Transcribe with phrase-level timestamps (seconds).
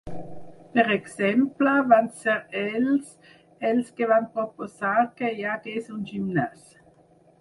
[0.75, 3.11] Per exemple, van ser ells
[3.73, 6.65] els que van proposar que hi hagués un gimnàs.